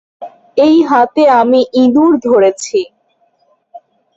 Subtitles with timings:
[0.57, 2.79] এই হাতে আমি ইঁদুর ধরেছি।